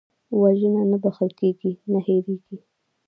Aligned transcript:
وژنه 0.41 0.81
نه 0.91 0.97
بښل 1.03 1.29
کېږي، 1.39 1.71
نه 1.91 1.99
هېرېږي 2.05 2.57